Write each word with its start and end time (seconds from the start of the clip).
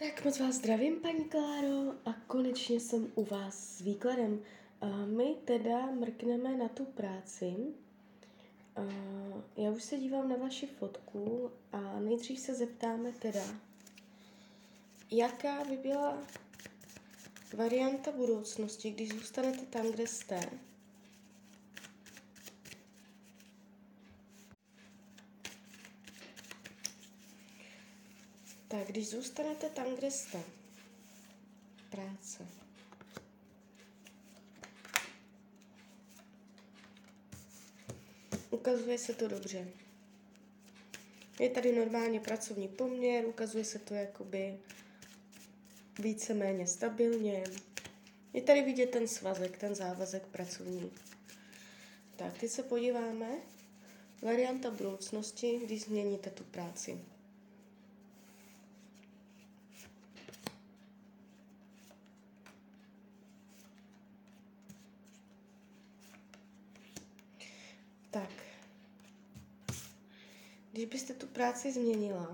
Tak 0.00 0.24
moc 0.24 0.38
vás 0.38 0.54
zdravím, 0.54 1.00
paní 1.00 1.24
Kláro, 1.24 1.92
a 2.04 2.12
konečně 2.26 2.80
jsem 2.80 3.12
u 3.14 3.24
vás 3.24 3.54
s 3.54 3.80
výkladem. 3.80 4.42
My 5.06 5.34
teda 5.44 5.86
mrkneme 5.86 6.56
na 6.56 6.68
tu 6.68 6.84
práci. 6.84 7.54
Já 9.56 9.70
už 9.70 9.82
se 9.82 9.96
dívám 9.96 10.28
na 10.28 10.36
vaši 10.36 10.66
fotku 10.66 11.50
a 11.72 12.00
nejdřív 12.00 12.38
se 12.38 12.54
zeptáme 12.54 13.12
teda, 13.12 13.44
jaká 15.10 15.64
by 15.64 15.76
byla 15.76 16.18
varianta 17.56 18.12
budoucnosti, 18.12 18.90
když 18.90 19.08
zůstanete 19.08 19.66
tam, 19.66 19.86
kde 19.86 20.06
jste, 20.06 20.40
Tak 28.70 28.86
když 28.86 29.08
zůstanete 29.08 29.68
tam, 29.68 29.94
kde 29.94 30.10
jste, 30.10 30.42
práce. 31.90 32.46
Ukazuje 38.50 38.98
se 38.98 39.14
to 39.14 39.28
dobře. 39.28 39.68
Je 41.40 41.50
tady 41.50 41.76
normálně 41.76 42.20
pracovní 42.20 42.68
poměr, 42.68 43.26
ukazuje 43.26 43.64
se 43.64 43.78
to 43.78 43.94
jakoby 43.94 44.58
víceméně 45.98 46.66
stabilně. 46.66 47.44
Je 48.32 48.42
tady 48.42 48.62
vidět 48.62 48.90
ten 48.90 49.08
svazek, 49.08 49.58
ten 49.58 49.74
závazek 49.74 50.26
pracovní. 50.26 50.90
Tak, 52.16 52.38
teď 52.38 52.50
se 52.50 52.62
podíváme. 52.62 53.28
Varianta 54.22 54.70
budoucnosti, 54.70 55.60
když 55.64 55.82
změníte 55.82 56.30
tu 56.30 56.44
práci. 56.44 56.98
Tak. 68.10 68.30
Když 70.72 70.84
byste 70.84 71.14
tu 71.14 71.26
práci 71.26 71.72
změnila, 71.72 72.32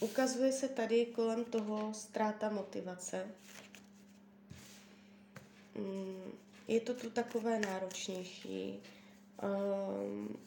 ukazuje 0.00 0.52
se 0.52 0.68
tady 0.68 1.06
kolem 1.06 1.44
toho 1.44 1.94
ztráta 1.94 2.48
motivace. 2.50 3.28
Mm, 5.74 6.32
je 6.68 6.80
to 6.80 6.94
tu 6.94 7.10
takové 7.10 7.58
náročnější. 7.60 8.78
Um, 9.42 10.38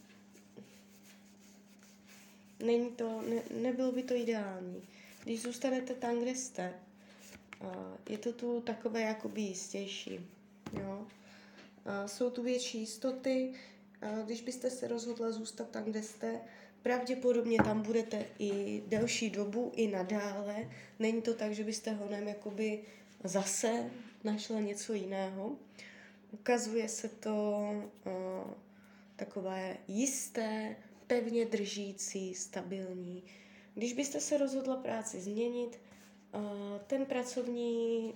není 2.65 2.91
to, 2.91 3.21
ne, 3.21 3.41
nebylo 3.61 3.91
by 3.91 4.03
to 4.03 4.13
ideální. 4.13 4.83
Když 5.23 5.41
zůstanete 5.41 5.93
tam, 5.93 6.19
kde 6.21 6.31
jste, 6.35 6.73
uh, 7.61 7.67
je 8.09 8.17
to 8.17 8.33
tu 8.33 8.61
takové 8.61 9.01
jakoby 9.01 9.41
jistější. 9.41 10.19
Jo? 11.85 12.07
jsou 12.07 12.29
tu 12.29 12.43
větší 12.43 12.79
jistoty. 12.79 13.53
Když 14.25 14.41
byste 14.41 14.69
se 14.69 14.87
rozhodla 14.87 15.31
zůstat 15.31 15.69
tam, 15.69 15.83
kde 15.83 16.03
jste, 16.03 16.41
pravděpodobně 16.81 17.57
tam 17.57 17.81
budete 17.81 18.25
i 18.39 18.83
delší 18.87 19.29
dobu, 19.29 19.71
i 19.75 19.87
nadále. 19.87 20.69
Není 20.99 21.21
to 21.21 21.33
tak, 21.33 21.53
že 21.53 21.63
byste 21.63 21.91
honem 21.91 22.27
jakoby 22.27 22.83
zase 23.23 23.91
našla 24.23 24.59
něco 24.59 24.93
jiného. 24.93 25.55
Ukazuje 26.31 26.89
se 26.89 27.09
to 27.09 27.59
uh, 28.05 28.51
takové 29.15 29.77
jisté, 29.87 30.75
pevně 31.07 31.45
držící, 31.45 32.35
stabilní. 32.35 33.23
Když 33.73 33.93
byste 33.93 34.19
se 34.19 34.37
rozhodla 34.37 34.75
práci 34.75 35.21
změnit, 35.21 35.79
ten 36.87 37.05
pracovní 37.05 38.13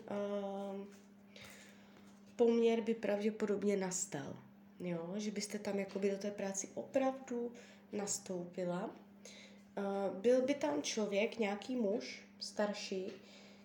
poměr 2.35 2.81
by 2.81 2.93
pravděpodobně 2.93 3.77
nastal. 3.77 4.35
Jo? 4.79 5.13
Že 5.15 5.31
byste 5.31 5.59
tam 5.59 5.79
jakoby 5.79 6.11
do 6.11 6.17
té 6.17 6.31
práci 6.31 6.69
opravdu 6.73 7.51
nastoupila. 7.91 8.89
Uh, 9.77 10.19
byl 10.21 10.41
by 10.41 10.53
tam 10.53 10.81
člověk, 10.81 11.39
nějaký 11.39 11.75
muž, 11.75 12.21
starší, 12.39 13.11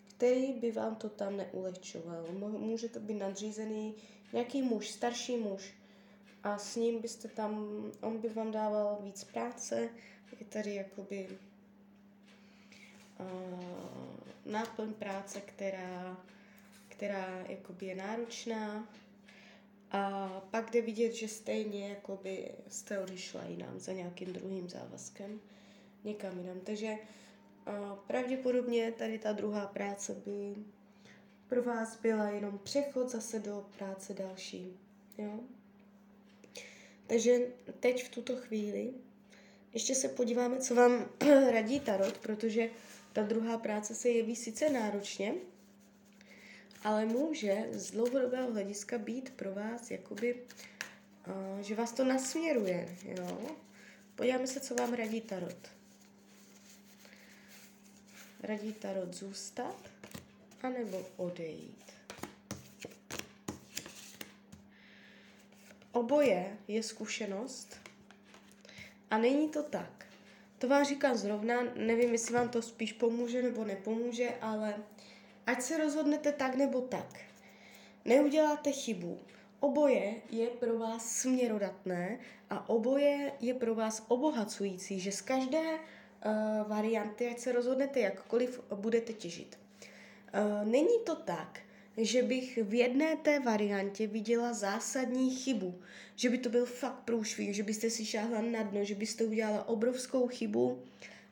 který 0.09 0.53
by 0.53 0.73
vám 0.73 0.97
to 0.97 1.09
tam 1.09 1.37
neulehčoval. 1.37 2.27
Může 2.59 2.89
to 2.89 3.01
být 3.01 3.15
nadřízený 3.15 3.95
nějaký 4.33 4.63
muž, 4.63 4.91
starší 4.91 5.37
muž. 5.37 5.75
A 6.43 6.59
s 6.59 6.77
ním 6.77 7.01
byste 7.01 7.29
tam, 7.29 7.85
on 8.01 8.19
by 8.19 8.29
vám 8.29 8.51
dával 8.51 8.99
víc 9.03 9.25
práce, 9.25 9.89
je 10.41 10.47
tady 10.47 10.75
jakoby 10.75 11.29
uh, 13.19 14.53
náplň 14.53 14.93
práce, 14.95 15.41
která 15.41 16.17
která 17.01 17.45
jakoby 17.49 17.87
je 17.87 17.95
náročná 17.95 18.89
a 19.91 20.29
pak 20.51 20.71
jde 20.71 20.83
vidět, 20.83 21.13
že 21.13 21.29
stejně 21.29 21.89
jakoby 21.89 22.51
jste 22.69 22.99
odešla 22.99 23.45
jinam 23.45 23.81
za 23.81 23.93
nějakým 23.93 24.33
druhým 24.33 24.69
závazkem 24.69 25.41
někam 26.05 26.39
jinam. 26.39 26.61
Takže 26.61 26.93
uh, 26.93 27.99
pravděpodobně 28.07 28.93
tady 28.93 29.19
ta 29.19 29.33
druhá 29.33 29.67
práce 29.67 30.15
by 30.27 30.55
pro 31.49 31.63
vás 31.63 32.01
byla 32.01 32.29
jenom 32.29 32.59
přechod 32.59 33.11
zase 33.11 33.39
do 33.39 33.67
práce 33.79 34.15
další. 34.15 34.79
Jo? 35.19 35.41
Takže 37.07 37.39
teď 37.81 38.05
v 38.05 38.09
tuto 38.09 38.37
chvíli 38.37 38.91
ještě 39.73 39.95
se 39.95 40.09
podíváme, 40.09 40.59
co 40.59 40.75
vám 40.75 41.07
radí 41.51 41.81
Tarot, 41.81 42.19
protože 42.19 42.71
ta 43.13 43.23
druhá 43.23 43.59
práce 43.59 43.95
se 43.95 44.09
jeví 44.09 44.37
sice 44.37 44.71
náročně, 44.71 45.35
ale 46.83 47.07
může 47.07 47.67
z 47.73 47.91
dlouhodobého 47.91 48.53
hlediska 48.53 48.99
být 48.99 49.31
pro 49.31 49.55
vás 49.55 49.91
jakoby, 49.91 50.35
uh, 50.35 51.61
že 51.61 51.75
vás 51.75 51.93
to 51.93 52.05
nasměruje, 52.05 52.97
jo. 53.05 53.57
Podíváme 54.15 54.47
se, 54.47 54.61
co 54.61 54.75
vám 54.75 54.95
radí 54.95 55.21
Tarot. 55.21 55.71
Radí 58.43 58.73
Tarot 58.73 59.15
zůstat 59.15 59.77
anebo 60.63 61.07
odejít. 61.17 61.93
Oboje 65.93 66.59
je 66.69 66.83
zkušenost 66.83 67.81
a 69.11 69.19
není 69.19 69.49
to 69.49 69.63
tak. 69.63 70.07
To 70.59 70.69
vám 70.69 70.85
říkám 70.85 71.17
zrovna, 71.17 71.63
nevím, 71.77 72.13
jestli 72.13 72.35
vám 72.35 72.49
to 72.49 72.63
spíš 72.63 72.93
pomůže 72.93 73.43
nebo 73.43 73.65
nepomůže, 73.65 74.29
ale 74.41 74.75
Ať 75.51 75.63
se 75.63 75.79
rozhodnete 75.79 76.33
tak 76.33 76.55
nebo 76.55 76.81
tak. 76.81 77.19
Neuděláte 78.05 78.73
chybu. 78.73 79.19
Oboje 79.61 80.15
je 80.31 80.47
pro 80.47 80.79
vás 80.79 81.13
směrodatné 81.21 82.19
a 82.51 82.69
oboje 82.69 83.33
je 83.41 83.55
pro 83.55 83.75
vás 83.75 84.05
obohacující, 84.09 85.01
že 85.01 85.13
z 85.13 85.21
každé 85.21 85.61
uh, 85.61 86.69
varianty, 86.69 87.29
ať 87.29 87.39
se 87.39 87.53
rozhodnete 87.53 88.01
jakkoliv, 88.01 88.61
budete 88.75 89.13
těžit. 89.13 89.59
Uh, 90.35 90.69
není 90.69 90.99
to 91.07 91.17
tak, 91.17 91.61
že 91.97 92.23
bych 92.23 92.59
v 92.63 92.75
jedné 92.75 93.17
té 93.17 93.41
variantě 93.41 94.07
viděla 94.07 94.53
zásadní 94.53 95.31
chybu, 95.37 95.81
že 96.17 96.31
by 96.31 96.39
to 96.39 96.49
byl 96.49 96.67
fakt 96.67 97.01
průšvih, 97.05 97.55
že 97.55 97.63
byste 97.63 97.91
si 97.91 98.05
šáhla 98.05 98.41
na 98.41 98.63
dno, 98.63 98.85
že 98.85 98.95
byste 98.95 99.25
udělala 99.25 99.69
obrovskou 99.69 100.29
chybu 100.29 100.83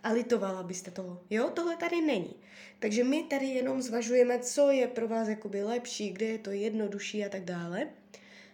a 0.09 0.13
litovala 0.13 0.63
byste 0.63 0.91
toho. 0.91 1.21
Jo, 1.31 1.51
tohle 1.51 1.77
tady 1.77 2.01
není. 2.01 2.35
Takže 2.79 3.05
my 3.05 3.23
tady 3.23 3.47
jenom 3.47 3.83
zvažujeme, 3.83 4.39
co 4.39 4.71
je 4.71 4.87
pro 4.87 5.09
vás 5.09 5.29
jakoby 5.29 5.63
lepší, 5.63 6.11
kde 6.11 6.27
je 6.27 6.39
to 6.39 6.51
jednodušší 6.51 7.25
a 7.25 7.29
tak 7.29 7.45
dále. 7.45 7.89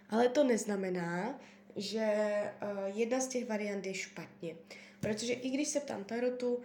Ale 0.09 0.29
to 0.29 0.43
neznamená, 0.43 1.39
že 1.75 2.07
uh, 2.61 2.97
jedna 2.97 3.19
z 3.19 3.27
těch 3.27 3.49
variant 3.49 3.85
je 3.85 3.93
špatně. 3.93 4.55
Protože 4.99 5.33
i 5.33 5.49
když 5.49 5.67
se 5.67 5.79
ptám 5.79 6.03
Tarotu, 6.03 6.55
uh, 6.55 6.63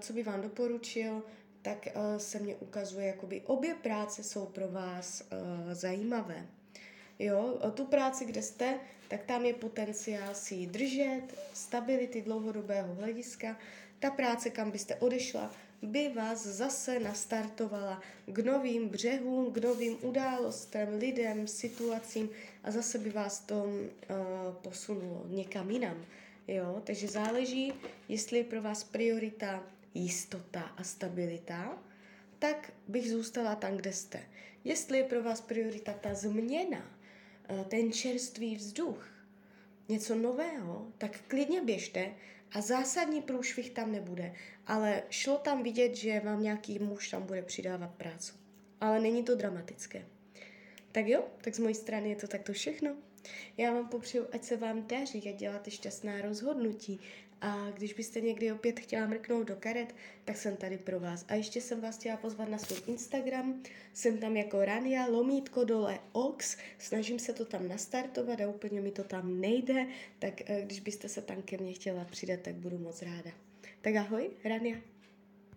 co 0.00 0.12
by 0.12 0.22
vám 0.22 0.40
doporučil, 0.42 1.22
tak 1.62 1.88
uh, 1.96 2.18
se 2.18 2.38
mě 2.38 2.56
ukazuje, 2.56 3.06
jakoby 3.06 3.42
obě 3.46 3.74
práce 3.74 4.22
jsou 4.22 4.46
pro 4.46 4.68
vás 4.68 5.24
zajímavé. 5.72 6.46
Jo, 7.18 7.58
tu 7.74 7.84
práci, 7.86 8.24
kde 8.24 8.42
jste, 8.42 8.78
tak 9.08 9.22
tam 9.22 9.44
je 9.44 9.54
potenciál 9.54 10.34
si 10.34 10.54
ji 10.54 10.66
držet, 10.66 11.22
stability 11.54 12.22
dlouhodobého 12.22 12.94
hlediska. 12.94 13.56
Ta 13.98 14.10
práce, 14.10 14.50
kam 14.50 14.70
byste 14.70 14.94
odešla, 14.94 15.50
by 15.82 16.08
vás 16.08 16.46
zase 16.46 17.00
nastartovala 17.00 18.00
k 18.26 18.38
novým 18.38 18.88
břehům, 18.88 19.52
k 19.52 19.58
novým 19.58 19.96
událostem, 20.02 20.98
lidem, 20.98 21.46
situacím 21.46 22.30
a 22.64 22.70
zase 22.70 22.98
by 22.98 23.10
vás 23.10 23.40
to 23.40 23.64
uh, 23.64 24.54
posunulo 24.62 25.24
někam 25.28 25.70
jinam. 25.70 26.04
Jo? 26.48 26.82
Takže 26.84 27.08
záleží, 27.08 27.72
jestli 28.08 28.38
je 28.38 28.44
pro 28.44 28.62
vás 28.62 28.84
priorita 28.84 29.62
jistota 29.94 30.60
a 30.60 30.84
stabilita, 30.84 31.78
tak 32.38 32.72
bych 32.88 33.10
zůstala 33.10 33.54
tam, 33.54 33.76
kde 33.76 33.92
jste. 33.92 34.20
Jestli 34.64 34.98
je 34.98 35.04
pro 35.04 35.22
vás 35.22 35.40
priorita 35.40 35.92
ta 35.92 36.14
změna, 36.14 36.90
ten 37.68 37.92
čerstvý 37.92 38.56
vzduch, 38.56 39.08
něco 39.88 40.14
nového, 40.14 40.86
tak 40.98 41.20
klidně 41.28 41.62
běžte 41.62 42.14
A 42.54 42.60
zásadní 42.60 43.22
průšvih 43.22 43.70
tam 43.70 43.92
nebude, 43.92 44.34
ale 44.66 45.02
šlo 45.10 45.38
tam 45.38 45.62
vidět, 45.62 45.94
že 45.94 46.20
vám 46.20 46.42
nějaký 46.42 46.78
muž 46.78 47.08
tam 47.08 47.22
bude 47.22 47.42
přidávat 47.42 47.94
práci. 47.94 48.32
Ale 48.80 49.00
není 49.00 49.22
to 49.22 49.34
dramatické. 49.34 50.04
Tak 50.92 51.06
jo, 51.06 51.24
tak 51.40 51.54
z 51.54 51.58
mojí 51.58 51.74
strany 51.74 52.08
je 52.08 52.16
to 52.16 52.28
takto 52.28 52.52
všechno. 52.52 52.96
Já 53.56 53.72
vám 53.72 53.88
popřeju, 53.88 54.26
ať 54.32 54.44
se 54.44 54.56
vám 54.56 54.86
daří 54.86 55.28
a 55.28 55.32
děláte 55.32 55.70
šťastná 55.70 56.20
rozhodnutí. 56.20 57.00
A 57.40 57.70
když 57.70 57.92
byste 57.92 58.20
někdy 58.20 58.52
opět 58.52 58.80
chtěla 58.80 59.06
mrknout 59.06 59.48
do 59.48 59.56
karet, 59.56 59.94
tak 60.24 60.36
jsem 60.36 60.56
tady 60.56 60.78
pro 60.78 61.00
vás. 61.00 61.24
A 61.28 61.34
ještě 61.34 61.60
jsem 61.60 61.80
vás 61.80 61.98
chtěla 61.98 62.16
pozvat 62.16 62.48
na 62.48 62.58
svůj 62.58 62.78
Instagram. 62.86 63.62
Jsem 63.92 64.18
tam 64.18 64.36
jako 64.36 64.64
Rania, 64.64 65.06
lomítko 65.06 65.64
dole 65.64 65.98
Ox. 66.12 66.56
Snažím 66.78 67.18
se 67.18 67.32
to 67.32 67.44
tam 67.44 67.68
nastartovat 67.68 68.40
a 68.40 68.48
úplně 68.48 68.80
mi 68.80 68.90
to 68.90 69.04
tam 69.04 69.40
nejde. 69.40 69.86
Tak 70.18 70.50
eh, 70.50 70.62
když 70.62 70.80
byste 70.80 71.08
se 71.08 71.22
tam 71.22 71.42
ke 71.42 71.58
mně 71.58 71.72
chtěla 71.72 72.04
přidat, 72.04 72.40
tak 72.40 72.54
budu 72.54 72.78
moc 72.78 73.02
ráda. 73.02 73.30
Tak 73.80 73.96
ahoj, 73.96 74.30
Rania. 74.44 74.93